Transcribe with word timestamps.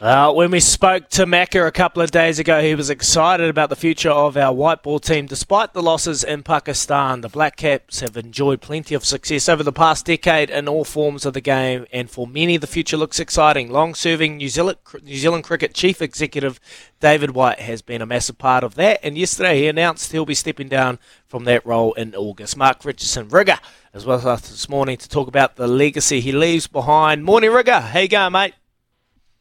Uh, 0.00 0.32
when 0.32 0.50
we 0.50 0.58
spoke 0.58 1.08
to 1.08 1.24
Macca 1.24 1.68
a 1.68 1.70
couple 1.70 2.02
of 2.02 2.10
days 2.10 2.40
ago, 2.40 2.60
he 2.60 2.74
was 2.74 2.90
excited 2.90 3.48
about 3.48 3.68
the 3.68 3.76
future 3.76 4.10
of 4.10 4.36
our 4.36 4.52
white 4.52 4.82
ball 4.82 4.98
team. 4.98 5.26
Despite 5.26 5.72
the 5.72 5.84
losses 5.84 6.24
in 6.24 6.42
Pakistan, 6.42 7.20
the 7.20 7.28
Black 7.28 7.54
Caps 7.56 8.00
have 8.00 8.16
enjoyed 8.16 8.60
plenty 8.60 8.96
of 8.96 9.04
success 9.04 9.48
over 9.48 9.62
the 9.62 9.70
past 9.70 10.04
decade 10.04 10.50
in 10.50 10.66
all 10.66 10.82
forms 10.82 11.24
of 11.24 11.32
the 11.32 11.40
game, 11.40 11.86
and 11.92 12.10
for 12.10 12.26
many, 12.26 12.56
the 12.56 12.66
future 12.66 12.96
looks 12.96 13.20
exciting. 13.20 13.70
Long 13.70 13.94
serving 13.94 14.38
New 14.38 14.48
Zealand, 14.48 14.78
New 15.04 15.16
Zealand 15.16 15.44
cricket 15.44 15.74
chief 15.74 16.02
executive 16.02 16.58
David 16.98 17.30
White 17.30 17.60
has 17.60 17.80
been 17.80 18.02
a 18.02 18.06
massive 18.06 18.36
part 18.36 18.64
of 18.64 18.74
that, 18.74 18.98
and 19.04 19.16
yesterday 19.16 19.58
he 19.58 19.68
announced 19.68 20.10
he'll 20.10 20.26
be 20.26 20.34
stepping 20.34 20.68
down 20.68 20.98
from 21.28 21.44
that 21.44 21.64
role 21.64 21.92
in 21.92 22.16
August. 22.16 22.56
Mark 22.56 22.84
Richardson, 22.84 23.28
Rigga, 23.28 23.60
well 24.04 24.18
as 24.18 24.26
us 24.26 24.50
this 24.50 24.68
morning 24.68 24.96
to 24.96 25.08
talk 25.08 25.28
about 25.28 25.54
the 25.54 25.68
legacy 25.68 26.20
he 26.20 26.32
leaves 26.32 26.66
behind. 26.66 27.24
Morning, 27.24 27.52
Rigga. 27.52 27.80
How 27.80 28.00
you 28.00 28.08
going, 28.08 28.32
mate? 28.32 28.54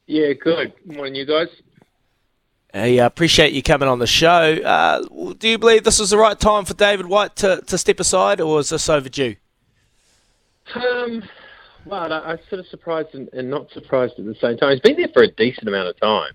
Yeah, 0.06 0.34
good. 0.34 0.74
Morning, 0.86 1.16
you 1.16 1.26
guys. 1.26 1.48
I 2.74 3.00
uh, 3.00 3.06
appreciate 3.06 3.54
you 3.54 3.64
coming 3.64 3.88
on 3.88 4.00
the 4.00 4.08
show. 4.08 4.28
Uh, 4.30 5.34
do 5.38 5.48
you 5.48 5.58
believe 5.58 5.84
this 5.84 6.00
was 6.00 6.10
the 6.10 6.18
right 6.18 6.38
time 6.38 6.66
for 6.66 6.74
David 6.74 7.06
White 7.06 7.36
to, 7.38 7.62
to 7.68 7.78
step 7.78 8.00
aside, 8.00 8.42
or 8.42 8.60
is 8.60 8.70
this 8.70 8.90
overdue? 8.90 9.36
Um, 10.76 11.24
well, 11.86 12.12
I, 12.12 12.20
I'm 12.20 12.40
sort 12.50 12.60
of 12.60 12.68
surprised 12.68 13.10
and, 13.14 13.30
and, 13.32 13.50
not 13.50 13.70
surprised 13.72 14.16
at 14.18 14.26
the 14.26 14.36
same 14.42 14.58
time. 14.58 14.72
He's 14.72 14.82
been 14.82 14.98
there 14.98 15.10
for 15.14 15.24
a 15.24 15.32
decent 15.32 15.68
amount 15.68 15.90
of 15.90 16.00
time, 16.00 16.34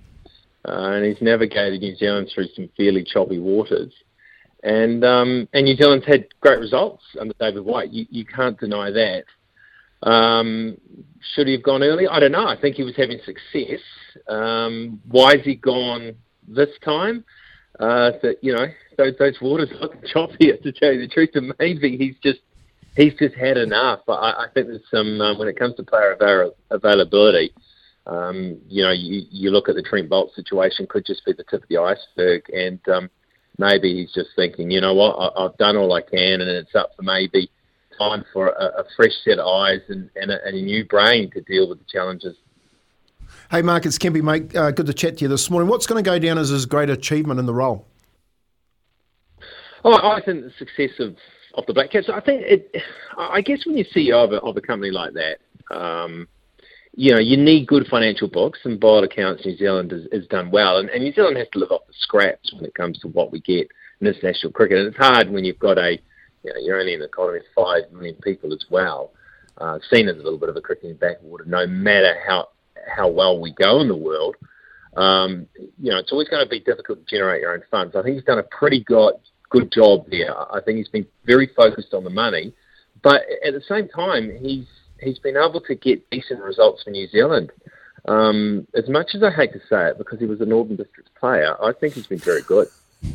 uh, 0.67 0.93
and 0.93 1.05
he's 1.05 1.21
navigated 1.21 1.81
New 1.81 1.97
Zealand 1.97 2.31
through 2.35 2.49
some 2.55 2.71
fairly 2.77 3.05
choppy 3.05 3.39
waters. 3.39 3.93
And 4.63 5.05
um, 5.05 5.49
and 5.53 5.65
New 5.65 5.77
Zealand's 5.77 6.07
had 6.07 6.27
great 6.41 6.59
results 6.59 7.03
under 7.21 7.35
David 7.39 7.65
White. 7.65 7.91
You, 7.91 8.07
you 8.11 8.25
can't 8.25 8.59
deny 8.59 8.91
that. 8.91 9.25
Um, 10.03 10.77
should 11.35 11.47
he 11.47 11.55
have 11.55 11.63
gone 11.63 11.83
earlier? 11.83 12.11
I 12.11 12.21
don't 12.21 12.33
know. 12.33 12.47
I 12.47 12.57
think 12.61 12.77
he 12.77 12.85
was 12.85 12.97
having 12.97 13.19
success. 13.25 13.81
Um, 14.29 15.01
why 15.09 15.37
has 15.37 15.45
he 15.45 15.57
gone 15.57 16.15
this 16.47 16.71
time? 16.85 17.25
Uh, 17.79 18.13
that 18.23 18.37
you 18.43 18.53
know, 18.53 18.67
those, 18.97 19.15
those 19.19 19.37
waters 19.41 19.71
look 19.81 19.95
choppy 20.13 20.53
to 20.53 20.73
tell 20.73 20.93
you 20.93 21.01
the 21.01 21.09
truth, 21.09 21.31
and 21.35 21.55
maybe 21.59 21.97
he's 21.97 22.17
just 22.23 22.41
he's 22.97 23.15
just 23.15 23.35
had 23.35 23.57
enough. 23.57 24.01
I, 24.09 24.13
I 24.13 24.47
think 24.53 24.69
there's 24.69 24.83
some 24.91 25.21
um, 25.21 25.39
when 25.39 25.49
it 25.49 25.59
comes 25.59 25.77
to 25.77 25.85
player 25.85 26.13
avail- 26.13 26.57
availability. 26.71 27.53
Um, 28.07 28.59
you 28.67 28.83
know, 28.83 28.91
you, 28.91 29.23
you 29.31 29.51
look 29.51 29.69
at 29.69 29.75
the 29.75 29.83
Trent 29.83 30.09
Boult 30.09 30.35
situation, 30.35 30.87
could 30.89 31.05
just 31.05 31.25
be 31.27 31.35
the 31.35 31.45
tip 31.45 31.63
of 31.63 31.69
the 31.69 31.77
iceberg, 31.77 32.49
and 32.49 32.81
um, 32.89 33.11
maybe 33.59 33.95
he's 33.95 34.13
just 34.15 34.31
thinking, 34.35 34.71
you 34.71 34.81
know 34.81 34.95
what, 34.95 35.15
I, 35.17 35.45
I've 35.45 35.57
done 35.59 35.77
all 35.77 35.93
I 35.93 36.01
can, 36.01 36.41
and 36.41 36.49
it's 36.49 36.75
up 36.75 36.93
for 36.97 37.03
maybe 37.03 37.51
time 37.99 38.25
for 38.33 38.49
a, 38.49 38.81
a 38.81 38.85
fresh 38.97 39.13
set 39.25 39.39
of 39.39 39.47
eyes 39.47 39.81
and, 39.89 40.11
and, 40.17 40.31
a, 40.31 40.45
and, 40.45 40.57
a, 40.57 40.63
new 40.63 40.85
brain 40.85 41.31
to 41.33 41.41
deal 41.43 41.69
with 41.69 41.79
the 41.79 41.85
challenges. 41.91 42.37
Hey, 43.51 43.63
Mark, 43.63 43.87
it's 43.87 43.99
Kempy, 43.99 44.23
mate. 44.23 44.55
Uh, 44.55 44.71
good 44.71 44.87
to 44.87 44.95
chat 44.95 45.19
to 45.19 45.25
you 45.25 45.29
this 45.29 45.51
morning. 45.51 45.69
What's 45.69 45.87
going 45.87 46.03
to 46.03 46.09
go 46.09 46.19
down 46.19 46.39
as 46.39 46.51
his 46.51 46.67
great 46.67 46.91
achievement 46.91 47.41
in 47.41 47.47
the 47.47 47.55
role? 47.55 47.87
Oh, 49.85 49.95
I 49.95 50.21
think 50.25 50.45
the 50.45 50.53
success 50.59 50.99
of, 50.99 51.17
of 51.55 51.65
the 51.67 51.75
Black 51.75 51.91
Caps. 51.91 52.09
I 52.13 52.21
think 52.21 52.43
it. 52.43 52.77
I 53.17 53.41
guess 53.41 53.65
when 53.65 53.77
you're 53.77 53.87
CEO 53.87 54.25
of 54.25 54.33
a, 54.33 54.41
of 54.41 54.57
a 54.57 54.61
company 54.61 54.91
like 54.91 55.13
that, 55.15 55.39
um, 55.75 56.29
you 56.95 57.13
know, 57.13 57.21
you 57.21 57.37
need 57.37 57.67
good 57.67 57.87
financial 57.87 58.29
books, 58.29 58.59
and 58.65 58.81
by 58.81 58.89
all 58.89 59.05
accounts, 59.05 59.47
New 59.47 59.57
Zealand 59.57 59.93
has, 59.93 60.03
has 60.13 60.27
done 60.27 60.51
well. 60.51 60.79
And, 60.79 60.89
and, 60.91 61.03
New 61.03 61.13
Zealand 61.13 61.37
has 61.37 61.47
to 61.53 61.61
live 61.61 61.71
off 61.71 61.87
the 61.87 61.95
scraps 61.97 62.53
when 62.53 62.65
it 62.65 62.75
comes 62.75 62.99
to 63.01 63.09
what 63.09 63.31
we 63.31 63.41
get 63.41 63.69
in 64.01 64.07
international 64.07 64.53
cricket. 64.53 64.79
And 64.79 64.89
it's 64.89 64.97
hard 64.97 65.31
when 65.31 65.45
you've 65.45 65.59
got 65.59 65.79
a 65.79 66.01
you 66.49 66.55
know, 66.55 66.61
you're 66.61 66.81
only 66.81 66.95
an 66.95 67.03
economy 67.03 67.39
of 67.39 67.45
five 67.55 67.91
million 67.93 68.17
people 68.17 68.53
as 68.53 68.65
well, 68.71 69.13
uh, 69.59 69.79
seen 69.91 70.09
as 70.09 70.17
a 70.17 70.23
little 70.23 70.39
bit 70.39 70.49
of 70.49 70.57
a 70.57 70.61
cricketing 70.61 70.97
backwater. 70.97 71.45
No 71.45 71.67
matter 71.67 72.17
how 72.27 72.49
how 72.87 73.09
well 73.09 73.39
we 73.39 73.53
go 73.53 73.81
in 73.81 73.89
the 73.89 73.97
world, 73.97 74.37
um, 74.97 75.47
you 75.79 75.91
know, 75.91 75.99
it's 75.99 76.13
always 76.13 76.29
going 76.29 76.45
to 76.45 76.49
be 76.49 76.61
difficult 76.61 77.01
to 77.01 77.17
generate 77.17 77.43
your 77.43 77.53
own 77.53 77.63
funds. 77.71 77.95
I 77.95 78.03
think 78.03 78.15
he's 78.15 78.25
done 78.25 78.39
a 78.39 78.45
pretty 78.45 78.83
good 78.85 79.15
good 79.51 79.71
job 79.73 80.07
there. 80.11 80.35
I 80.55 80.61
think 80.61 80.79
he's 80.79 80.89
been 80.89 81.07
very 81.25 81.51
focused 81.57 81.95
on 81.95 82.05
the 82.05 82.11
money, 82.11 82.53
but 83.03 83.23
at 83.45 83.53
the 83.53 83.63
same 83.69 83.89
time, 83.89 84.33
he's 84.41 84.67
he's 85.01 85.19
been 85.19 85.37
able 85.37 85.61
to 85.61 85.75
get 85.75 86.09
decent 86.11 86.41
results 86.41 86.83
for 86.83 86.91
New 86.91 87.09
Zealand. 87.09 87.51
Um, 88.07 88.67
as 88.75 88.89
much 88.89 89.15
as 89.15 89.23
I 89.23 89.31
hate 89.31 89.53
to 89.53 89.61
say 89.69 89.89
it, 89.89 89.99
because 89.99 90.19
he 90.19 90.25
was 90.25 90.41
a 90.41 90.47
Northern 90.47 90.77
Districts 90.77 91.11
player, 91.19 91.63
I 91.63 91.73
think 91.73 91.95
he's 91.95 92.07
been 92.07 92.19
very 92.19 92.43
good. 92.43 92.69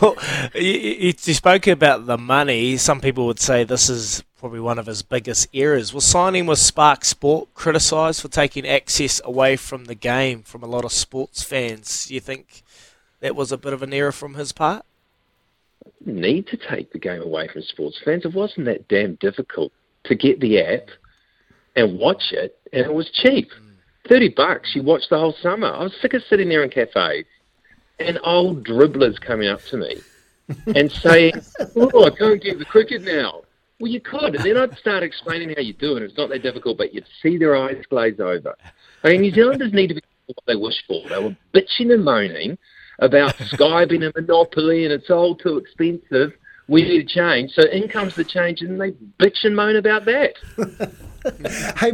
well, 0.00 0.16
you, 0.54 0.62
you, 0.98 1.12
spoke 1.12 1.66
about 1.66 2.06
the 2.06 2.18
money. 2.18 2.76
Some 2.76 3.00
people 3.00 3.26
would 3.26 3.38
say 3.38 3.62
this 3.64 3.88
is 3.88 4.24
probably 4.38 4.60
one 4.60 4.78
of 4.78 4.86
his 4.86 5.02
biggest 5.02 5.48
errors. 5.54 5.94
Was 5.94 6.04
signing 6.04 6.46
with 6.46 6.58
Spark 6.58 7.04
Sport 7.04 7.48
criticised 7.54 8.20
for 8.20 8.28
taking 8.28 8.66
access 8.66 9.20
away 9.24 9.56
from 9.56 9.84
the 9.84 9.94
game 9.94 10.42
from 10.42 10.62
a 10.62 10.66
lot 10.66 10.84
of 10.84 10.92
sports 10.92 11.42
fans? 11.42 12.06
Do 12.06 12.14
you 12.14 12.20
think 12.20 12.62
that 13.20 13.36
was 13.36 13.52
a 13.52 13.58
bit 13.58 13.72
of 13.72 13.82
an 13.82 13.92
error 13.92 14.12
from 14.12 14.34
his 14.34 14.52
part? 14.52 14.84
Need 16.04 16.48
to 16.48 16.56
take 16.56 16.92
the 16.92 16.98
game 16.98 17.22
away 17.22 17.48
from 17.48 17.62
sports 17.62 18.00
fans. 18.04 18.24
It 18.24 18.34
wasn't 18.34 18.66
that 18.66 18.88
damn 18.88 19.14
difficult 19.16 19.72
to 20.04 20.14
get 20.14 20.40
the 20.40 20.60
app 20.60 20.88
and 21.76 21.98
watch 21.98 22.32
it, 22.32 22.58
and 22.72 22.84
it 22.84 22.92
was 22.92 23.10
cheap. 23.10 23.48
Hmm. 23.52 23.70
30 24.08 24.34
bucks, 24.36 24.72
you 24.74 24.82
watch 24.82 25.04
the 25.08 25.18
whole 25.18 25.34
summer. 25.40 25.68
I 25.68 25.84
was 25.84 25.94
sick 26.02 26.12
of 26.12 26.22
sitting 26.28 26.50
there 26.50 26.62
in 26.62 26.68
cafes 26.68 27.24
and 27.98 28.18
old 28.24 28.66
dribblers 28.66 29.20
coming 29.20 29.48
up 29.48 29.62
to 29.66 29.76
me 29.76 30.00
and 30.74 30.90
saying, 30.90 31.34
"Oh, 31.76 32.04
I 32.04 32.10
can't 32.10 32.42
get 32.42 32.58
the 32.58 32.64
cricket 32.64 33.02
now." 33.02 33.42
Well, 33.80 33.90
you 33.90 34.00
could, 34.00 34.36
and 34.36 34.44
then 34.44 34.56
I'd 34.56 34.76
start 34.78 35.02
explaining 35.02 35.54
how 35.54 35.60
you 35.60 35.72
do 35.72 35.96
it. 35.96 36.02
It's 36.02 36.16
not 36.16 36.28
that 36.30 36.42
difficult, 36.42 36.78
but 36.78 36.94
you'd 36.94 37.06
see 37.22 37.38
their 37.38 37.56
eyes 37.56 37.82
glaze 37.90 38.20
over. 38.20 38.54
I 39.02 39.08
mean, 39.08 39.22
New 39.22 39.32
Zealanders 39.32 39.72
need 39.72 39.88
to 39.88 39.94
be 39.94 40.02
what 40.26 40.38
they 40.46 40.56
wish 40.56 40.84
for. 40.86 41.06
They 41.08 41.18
were 41.18 41.36
bitching 41.52 41.92
and 41.92 42.04
moaning 42.04 42.56
about 43.00 43.36
Sky 43.46 43.84
being 43.84 44.04
a 44.04 44.12
monopoly 44.14 44.84
and 44.84 44.92
it's 44.92 45.10
all 45.10 45.34
too 45.34 45.58
expensive. 45.58 46.32
We 46.68 46.82
need 46.82 47.08
to 47.08 47.14
change. 47.14 47.52
So 47.52 47.62
in 47.62 47.88
comes 47.88 48.14
the 48.14 48.24
change, 48.24 48.62
and 48.62 48.80
they 48.80 48.92
bitch 49.20 49.44
and 49.44 49.54
moan 49.54 49.76
about 49.76 50.06
that. 50.06 50.34
hey, 51.78 51.92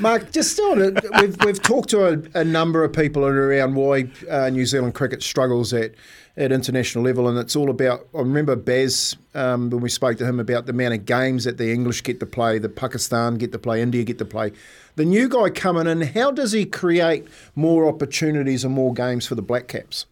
Mark, 0.00 0.32
just 0.32 0.58
on 0.58 0.80
it, 0.80 1.04
we've, 1.20 1.36
we've 1.44 1.62
talked 1.62 1.90
to 1.90 2.06
a, 2.06 2.40
a 2.40 2.44
number 2.44 2.84
of 2.84 2.92
people 2.92 3.24
around 3.24 3.74
why 3.74 4.08
uh, 4.28 4.50
New 4.50 4.66
Zealand 4.66 4.94
cricket 4.94 5.22
struggles 5.22 5.72
at, 5.72 5.92
at 6.36 6.52
international 6.52 7.04
level, 7.04 7.28
and 7.28 7.38
it's 7.38 7.54
all 7.54 7.70
about. 7.70 8.06
I 8.14 8.18
remember 8.18 8.56
Baz 8.56 9.16
um, 9.34 9.70
when 9.70 9.80
we 9.80 9.88
spoke 9.88 10.18
to 10.18 10.26
him 10.26 10.40
about 10.40 10.66
the 10.66 10.72
amount 10.72 10.94
of 10.94 11.04
games 11.04 11.44
that 11.44 11.58
the 11.58 11.72
English 11.72 12.02
get 12.02 12.20
to 12.20 12.26
play, 12.26 12.58
the 12.58 12.68
Pakistan 12.68 13.36
get 13.36 13.52
to 13.52 13.58
play, 13.58 13.82
India 13.82 14.04
get 14.04 14.18
to 14.18 14.24
play. 14.24 14.52
The 14.96 15.04
new 15.04 15.28
guy 15.28 15.50
coming 15.50 15.86
in, 15.86 16.02
how 16.02 16.30
does 16.30 16.52
he 16.52 16.64
create 16.64 17.26
more 17.54 17.86
opportunities 17.86 18.64
and 18.64 18.74
more 18.74 18.92
games 18.92 19.26
for 19.26 19.34
the 19.34 19.42
Black 19.42 19.68
Caps? 19.68 20.06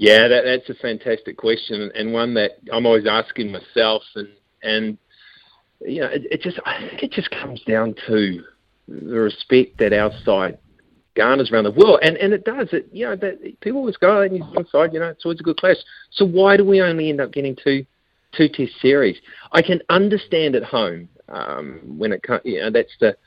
Yeah, 0.00 0.28
that, 0.28 0.44
that's 0.46 0.70
a 0.70 0.80
fantastic 0.80 1.36
question, 1.36 1.92
and 1.94 2.10
one 2.10 2.32
that 2.32 2.52
I'm 2.72 2.86
always 2.86 3.06
asking 3.06 3.52
myself, 3.52 4.02
and 4.14 4.28
and 4.62 4.96
you 5.82 6.00
know, 6.00 6.06
it, 6.06 6.22
it 6.30 6.40
just 6.40 6.58
I 6.64 6.88
think 6.88 7.02
it 7.02 7.12
just 7.12 7.30
comes 7.30 7.60
down 7.64 7.94
to 8.06 8.42
the 8.88 9.14
respect 9.14 9.76
that 9.76 9.92
our 9.92 10.10
side 10.24 10.56
garners 11.14 11.52
around 11.52 11.64
the 11.64 11.72
world, 11.72 11.98
and 12.00 12.16
and 12.16 12.32
it 12.32 12.46
does. 12.46 12.68
It 12.72 12.88
you 12.90 13.08
know 13.08 13.16
that 13.16 13.60
people 13.60 13.80
always 13.80 13.98
go, 13.98 14.22
oh, 14.22 14.26
New 14.26 14.38
Zealand 14.38 14.68
side, 14.72 14.94
you 14.94 15.00
know, 15.00 15.08
it's 15.10 15.26
always 15.26 15.40
a 15.40 15.42
good 15.42 15.58
clash. 15.58 15.76
So 16.12 16.24
why 16.24 16.56
do 16.56 16.64
we 16.64 16.80
only 16.80 17.10
end 17.10 17.20
up 17.20 17.30
getting 17.30 17.54
two 17.62 17.84
two 18.32 18.48
test 18.48 18.80
series? 18.80 19.18
I 19.52 19.60
can 19.60 19.82
understand 19.90 20.56
at 20.56 20.64
home 20.64 21.10
um, 21.28 21.78
when 21.98 22.14
it 22.14 22.22
comes, 22.22 22.40
you 22.46 22.60
know, 22.62 22.70
that's 22.70 22.96
the 23.00 23.18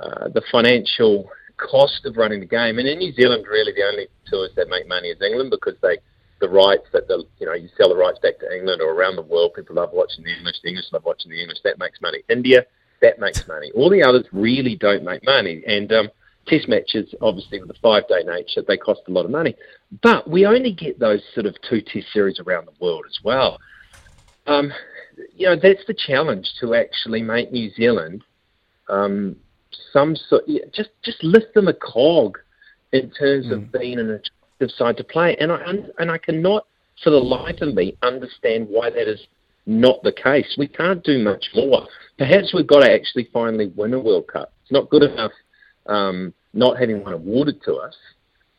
uh, 0.00 0.26
the 0.30 0.42
financial 0.50 1.30
cost 1.56 2.04
of 2.04 2.16
running 2.16 2.40
the 2.40 2.46
game, 2.46 2.80
and 2.80 2.88
in 2.88 2.98
New 2.98 3.12
Zealand, 3.12 3.46
really 3.48 3.72
the 3.72 3.84
only 3.84 4.08
tours 4.28 4.50
that 4.56 4.68
make 4.68 4.88
money 4.88 5.10
is 5.10 5.22
England 5.22 5.52
because 5.52 5.76
they 5.82 5.98
the 6.40 6.48
rights 6.48 6.86
that 6.92 7.08
the 7.08 7.24
you 7.38 7.46
know 7.46 7.54
you 7.54 7.68
sell 7.76 7.88
the 7.88 7.96
rights 7.96 8.18
back 8.18 8.38
to 8.40 8.56
England 8.56 8.82
or 8.82 8.92
around 8.92 9.16
the 9.16 9.22
world. 9.22 9.54
People 9.54 9.76
love 9.76 9.90
watching 9.92 10.24
the 10.24 10.36
English. 10.36 10.56
The 10.62 10.68
English 10.68 10.86
love 10.92 11.04
watching 11.04 11.30
the 11.30 11.40
English. 11.40 11.58
That 11.64 11.78
makes 11.78 12.00
money. 12.00 12.22
India, 12.28 12.66
that 13.00 13.18
makes 13.18 13.46
money. 13.48 13.70
All 13.74 13.90
the 13.90 14.02
others 14.02 14.26
really 14.32 14.76
don't 14.76 15.04
make 15.04 15.24
money. 15.24 15.62
And 15.66 15.92
um, 15.92 16.08
test 16.46 16.68
matches, 16.68 17.14
obviously 17.20 17.60
with 17.60 17.68
the 17.68 17.78
five 17.82 18.06
day 18.08 18.22
nature, 18.22 18.62
they 18.66 18.76
cost 18.76 19.00
a 19.08 19.10
lot 19.10 19.24
of 19.24 19.30
money. 19.30 19.54
But 20.02 20.28
we 20.28 20.46
only 20.46 20.72
get 20.72 20.98
those 20.98 21.22
sort 21.34 21.46
of 21.46 21.56
two 21.68 21.80
test 21.80 22.12
series 22.12 22.40
around 22.40 22.66
the 22.66 22.84
world 22.84 23.04
as 23.08 23.18
well. 23.24 23.58
Um, 24.46 24.72
you 25.34 25.46
know, 25.46 25.56
that's 25.56 25.84
the 25.86 25.94
challenge 25.94 26.48
to 26.60 26.74
actually 26.74 27.22
make 27.22 27.50
New 27.50 27.70
Zealand 27.70 28.22
um, 28.88 29.36
some 29.92 30.16
sort, 30.16 30.44
just 30.72 30.90
just 31.02 31.22
lift 31.22 31.54
them 31.54 31.68
a 31.68 31.74
cog 31.74 32.38
in 32.92 33.10
terms 33.10 33.46
mm. 33.46 33.52
of 33.52 33.72
being 33.72 33.98
an 33.98 34.10
side 34.76 34.96
to 34.98 35.04
play. 35.04 35.36
And 35.38 35.52
I 35.52 35.60
and 35.98 36.10
I 36.10 36.18
cannot, 36.18 36.66
for 37.02 37.10
the 37.10 37.16
life 37.16 37.60
of 37.60 37.74
me, 37.74 37.96
understand 38.02 38.68
why 38.68 38.90
that 38.90 39.08
is 39.08 39.20
not 39.66 40.02
the 40.02 40.12
case. 40.12 40.54
We 40.58 40.68
can't 40.68 41.02
do 41.04 41.22
much 41.22 41.46
more. 41.54 41.86
Perhaps 42.18 42.54
we've 42.54 42.66
got 42.66 42.80
to 42.80 42.92
actually 42.92 43.28
finally 43.32 43.72
win 43.76 43.94
a 43.94 44.00
World 44.00 44.28
Cup. 44.28 44.52
It's 44.62 44.72
not 44.72 44.90
good 44.90 45.02
enough 45.02 45.32
um, 45.86 46.32
not 46.52 46.78
having 46.78 47.02
one 47.02 47.12
awarded 47.12 47.62
to 47.64 47.74
us. 47.76 47.96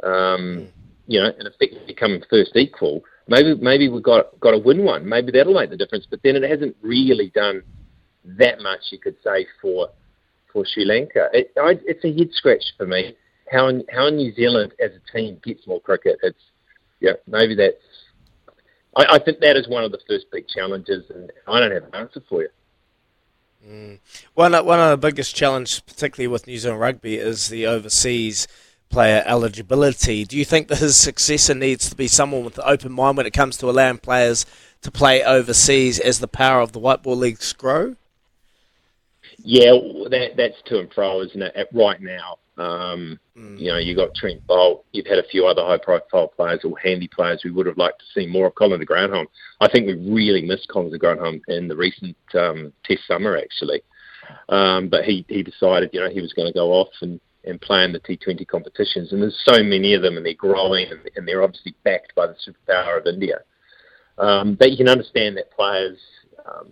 Um, 0.04 0.70
you 1.08 1.20
know, 1.20 1.32
and 1.40 1.48
effect, 1.48 1.88
becoming 1.88 2.22
first 2.30 2.56
equal. 2.56 3.02
Maybe 3.28 3.56
maybe 3.56 3.90
we've 3.90 4.04
got 4.04 4.38
got 4.40 4.52
to 4.52 4.58
win 4.58 4.84
one. 4.84 5.08
Maybe 5.08 5.32
that'll 5.32 5.54
make 5.54 5.70
the 5.70 5.78
difference. 5.78 6.06
But 6.10 6.20
then 6.24 6.36
it 6.36 6.50
hasn't 6.50 6.76
really 6.82 7.32
done 7.34 7.64
that 8.26 8.62
much, 8.62 8.82
you 8.92 9.00
could 9.00 9.16
say, 9.24 9.48
for 9.62 9.90
for 10.52 10.66
Sri 10.66 10.86
Lanka. 10.86 11.30
It, 11.34 11.52
I, 11.58 11.80
it's 11.86 12.04
a 12.04 12.14
head 12.14 12.30
scratch 12.32 12.64
for 12.78 12.86
me. 12.86 13.16
How 13.52 13.72
how 13.90 14.10
New 14.10 14.34
Zealand 14.34 14.74
as 14.80 14.92
a 14.92 15.18
team 15.18 15.40
gets 15.44 15.66
more 15.68 15.80
cricket. 15.82 16.18
It's 16.24 16.40
yeah, 17.00 17.14
maybe 17.28 17.56
that's. 17.56 17.76
I, 18.96 19.16
I 19.16 19.20
think 19.20 19.40
that 19.40 19.56
is 19.56 19.68
one 19.68 19.84
of 19.84 19.92
the 19.92 20.00
first 20.08 20.26
big 20.32 20.48
challenges, 20.48 21.10
and 21.10 21.32
I 21.48 21.60
don't 21.60 21.72
have 21.72 21.84
an 21.84 21.96
answer 21.96 22.22
for 22.28 22.42
you. 22.42 22.50
Mm. 23.68 24.00
One 24.34 24.54
one 24.66 24.80
of 24.80 24.90
the 24.90 25.08
biggest 25.08 25.36
challenges, 25.36 25.80
particularly 25.80 26.28
with 26.28 26.48
New 26.48 26.58
Zealand 26.58 26.82
rugby, 26.82 27.16
is 27.16 27.50
the 27.50 27.68
overseas 27.68 28.48
player 28.90 29.24
eligibility. 29.26 30.24
Do 30.26 30.38
you 30.38 30.46
think 30.46 30.68
that 30.70 30.78
his 30.78 30.96
successor 30.96 31.54
needs 31.54 31.90
to 31.90 31.96
be 31.96 32.08
someone 32.08 32.44
with 32.44 32.58
an 32.58 32.64
open 32.66 32.92
mind 32.92 33.18
when 33.18 33.26
it 33.26 33.34
comes 33.34 33.58
to 33.58 33.70
allowing 33.70 33.98
players 33.98 34.46
to 34.82 34.92
play 34.92 35.24
overseas 35.24 36.00
as 36.00 36.20
the 36.20 36.28
power 36.28 36.62
of 36.62 36.72
the 36.72 36.80
white 36.80 37.04
ball 37.04 37.18
leagues 37.18 37.52
grow? 37.54 37.96
Yeah, 39.40 39.72
that, 40.10 40.36
that's 40.38 40.62
to 40.66 40.80
and 40.80 40.94
fro, 40.94 41.22
isn't 41.22 41.42
it? 41.42 41.68
Right 41.74 42.02
now, 42.02 42.38
um, 42.58 43.20
mm. 43.38 43.60
you 43.60 43.68
know, 43.68 43.78
you 43.78 43.96
got 43.96 44.16
Trent 44.16 44.46
Boult. 44.48 44.84
You've 44.92 45.06
had 45.06 45.20
a 45.20 45.28
few 45.28 45.46
other 45.46 45.64
high-profile 45.64 46.30
players 46.30 46.62
or 46.64 46.78
handy 46.80 47.08
players 47.08 47.42
we 47.44 47.52
would 47.52 47.68
have 47.68 47.78
liked 47.78 48.00
to 48.00 48.20
see 48.20 48.28
more 48.28 48.48
of. 48.48 48.56
Colin 48.56 48.80
de 48.80 48.86
Grandhomme. 48.86 49.28
I 49.62 49.70
think 49.70 49.86
we 49.86 50.12
really 50.12 50.42
missed 50.42 50.70
Colin 50.70 50.92
de 50.92 50.98
Grandhomme 50.98 51.42
in 51.48 51.68
the 51.68 51.76
recent 51.76 52.18
um, 52.34 52.74
Test 52.84 53.06
summer, 53.08 53.38
actually. 53.38 53.82
Um, 54.50 54.90
but 54.90 55.06
he 55.06 55.26
he 55.30 55.42
decided, 55.42 55.92
you 55.94 56.02
know, 56.02 56.10
he 56.10 56.22
was 56.22 56.34
going 56.34 56.48
to 56.48 56.54
go 56.54 56.72
off 56.72 56.90
and 57.02 57.20
and 57.46 57.62
play 57.62 57.84
in 57.84 57.94
the 57.94 58.00
T20 58.00 58.46
competitions. 58.48 59.14
And 59.14 59.22
there's 59.22 59.42
so 59.46 59.64
many 59.64 59.94
of 59.94 60.02
them, 60.02 60.18
and 60.18 60.26
they're 60.26 60.34
growing, 60.34 60.92
and, 60.92 61.00
and 61.16 61.28
they're 61.28 61.44
obviously 61.44 61.76
backed 61.84 62.14
by 62.14 62.28
the 62.28 62.36
superpower 62.36 63.00
of 63.00 63.08
India. 63.08 63.40
Um, 64.18 64.56
but 64.56 64.72
you 64.72 64.78
can 64.78 64.90
understand 64.90 65.38
that 65.38 65.52
players, 65.52 65.98
um, 66.46 66.72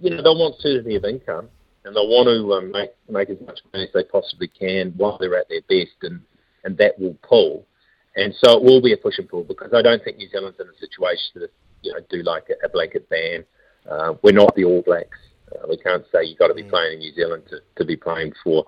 you 0.00 0.10
know, 0.10 0.22
they'll 0.22 0.38
want 0.38 0.60
certainty 0.60 0.94
of 0.94 1.04
income 1.04 1.50
and 1.88 1.96
they'll 1.96 2.06
want 2.06 2.28
to 2.28 2.52
um, 2.52 2.70
make 2.70 2.90
make 3.08 3.30
as 3.30 3.40
much 3.46 3.60
money 3.72 3.84
as 3.84 3.92
they 3.94 4.04
possibly 4.04 4.46
can 4.46 4.92
while 4.96 5.16
they're 5.18 5.38
at 5.38 5.48
their 5.48 5.62
best, 5.62 5.96
and 6.02 6.20
and 6.64 6.76
that 6.76 6.98
will 7.00 7.16
pull. 7.22 7.66
And 8.14 8.34
so 8.44 8.58
it 8.58 8.62
will 8.62 8.82
be 8.82 8.92
a 8.92 8.96
push 8.96 9.18
and 9.18 9.28
pull 9.28 9.44
because 9.44 9.72
I 9.72 9.80
don't 9.80 10.04
think 10.04 10.18
New 10.18 10.28
Zealand's 10.28 10.60
in 10.60 10.66
a 10.68 10.78
situation 10.78 11.40
to 11.40 11.48
you 11.82 11.92
know 11.92 12.00
do 12.10 12.22
like 12.22 12.44
a, 12.50 12.66
a 12.66 12.68
blanket 12.68 13.08
ban. 13.08 13.44
Uh, 13.88 14.14
we're 14.22 14.32
not 14.32 14.54
the 14.54 14.64
All 14.64 14.82
Blacks. 14.82 15.16
Uh, 15.50 15.66
we 15.66 15.78
can't 15.78 16.04
say 16.12 16.24
you've 16.24 16.38
got 16.38 16.48
to 16.48 16.54
be 16.54 16.62
mm. 16.62 16.68
playing 16.68 16.94
in 16.94 16.98
New 16.98 17.14
Zealand 17.14 17.44
to, 17.48 17.60
to 17.76 17.86
be 17.86 17.96
playing 17.96 18.34
for 18.44 18.66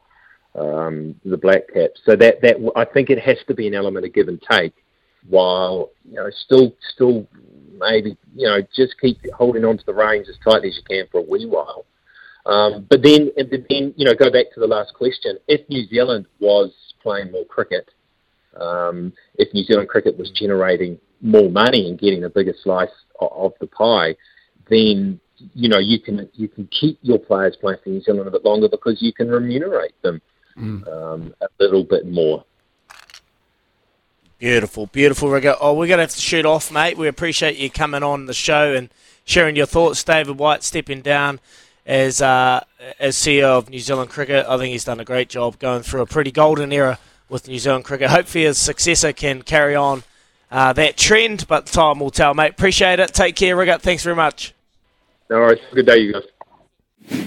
um, 0.54 1.14
the 1.26 1.36
Black 1.36 1.68
Caps. 1.74 2.00
So 2.06 2.16
that 2.16 2.40
that 2.40 2.56
I 2.74 2.86
think 2.86 3.10
it 3.10 3.18
has 3.18 3.36
to 3.48 3.54
be 3.54 3.66
an 3.68 3.74
element 3.74 4.06
of 4.06 4.14
give 4.14 4.28
and 4.28 4.40
take, 4.50 4.74
while 5.28 5.90
you 6.08 6.14
know 6.14 6.30
still 6.46 6.74
still 6.94 7.26
maybe 7.78 8.16
you 8.34 8.46
know 8.46 8.60
just 8.74 8.98
keep 8.98 9.18
holding 9.34 9.66
on 9.66 9.76
to 9.76 9.84
the 9.84 9.94
reins 9.94 10.30
as 10.30 10.36
tightly 10.42 10.70
as 10.70 10.76
you 10.76 10.82
can 10.88 11.06
for 11.12 11.18
a 11.18 11.22
wee 11.22 11.44
while. 11.44 11.84
Um, 12.46 12.86
but 12.88 13.02
then, 13.02 13.30
then, 13.36 13.94
you 13.96 14.04
know, 14.04 14.14
go 14.14 14.30
back 14.30 14.46
to 14.54 14.60
the 14.60 14.66
last 14.66 14.94
question. 14.94 15.36
If 15.46 15.68
New 15.68 15.86
Zealand 15.86 16.26
was 16.38 16.72
playing 17.02 17.30
more 17.32 17.44
cricket, 17.44 17.90
um, 18.58 19.12
if 19.36 19.52
New 19.54 19.64
Zealand 19.64 19.88
cricket 19.88 20.18
was 20.18 20.30
generating 20.30 20.98
more 21.20 21.50
money 21.50 21.88
and 21.88 21.98
getting 21.98 22.24
a 22.24 22.30
bigger 22.30 22.54
slice 22.62 22.88
of, 23.20 23.30
of 23.32 23.52
the 23.60 23.66
pie, 23.66 24.16
then 24.68 25.20
you 25.54 25.68
know 25.68 25.78
you 25.78 25.98
can 25.98 26.28
you 26.34 26.48
can 26.48 26.66
keep 26.66 26.98
your 27.02 27.18
players 27.18 27.56
playing 27.56 27.78
for 27.82 27.90
New 27.90 28.00
Zealand 28.02 28.28
a 28.28 28.30
bit 28.30 28.44
longer 28.44 28.68
because 28.68 29.00
you 29.00 29.12
can 29.12 29.28
remunerate 29.28 30.00
them 30.02 30.20
mm. 30.56 30.86
um, 30.88 31.34
a 31.40 31.48
little 31.58 31.84
bit 31.84 32.06
more. 32.06 32.44
Beautiful, 34.38 34.86
beautiful, 34.86 35.28
Rigga. 35.28 35.56
Oh, 35.60 35.74
we're 35.74 35.86
going 35.86 35.98
to 35.98 36.04
have 36.04 36.12
to 36.12 36.20
shoot 36.20 36.46
off, 36.46 36.72
mate. 36.72 36.96
We 36.96 37.08
appreciate 37.08 37.58
you 37.58 37.68
coming 37.70 38.02
on 38.02 38.24
the 38.24 38.32
show 38.32 38.74
and 38.74 38.88
sharing 39.26 39.54
your 39.54 39.66
thoughts. 39.66 40.02
David 40.02 40.38
White 40.38 40.62
stepping 40.62 41.02
down 41.02 41.40
as 41.86 42.20
uh, 42.22 42.60
as 42.98 43.16
CEO 43.16 43.58
of 43.58 43.70
New 43.70 43.78
Zealand 43.78 44.10
Cricket. 44.10 44.46
I 44.48 44.56
think 44.58 44.72
he's 44.72 44.84
done 44.84 45.00
a 45.00 45.04
great 45.04 45.28
job 45.28 45.58
going 45.58 45.82
through 45.82 46.02
a 46.02 46.06
pretty 46.06 46.30
golden 46.30 46.72
era 46.72 46.98
with 47.28 47.48
New 47.48 47.58
Zealand 47.58 47.84
Cricket. 47.84 48.10
Hopefully, 48.10 48.44
his 48.44 48.58
successor 48.58 49.12
can 49.12 49.42
carry 49.42 49.74
on 49.74 50.02
uh, 50.50 50.72
that 50.72 50.96
trend, 50.96 51.46
but 51.48 51.66
time 51.66 52.00
will 52.00 52.10
tell, 52.10 52.34
mate. 52.34 52.52
Appreciate 52.52 53.00
it. 53.00 53.14
Take 53.14 53.36
care, 53.36 53.56
Rigat. 53.56 53.80
Thanks 53.80 54.02
very 54.02 54.16
much. 54.16 54.54
No 55.28 55.36
worries. 55.36 55.60
Good 55.72 55.86
day, 55.86 55.98
you 55.98 56.12
guys. 56.12 57.26